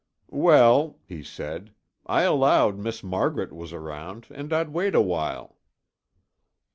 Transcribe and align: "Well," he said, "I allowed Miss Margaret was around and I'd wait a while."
"Well," 0.31 0.97
he 1.05 1.21
said, 1.21 1.75
"I 2.07 2.23
allowed 2.23 2.79
Miss 2.79 3.03
Margaret 3.03 3.53
was 3.53 3.71
around 3.71 4.25
and 4.31 4.51
I'd 4.51 4.69
wait 4.69 4.95
a 4.95 4.99
while." 5.01 5.59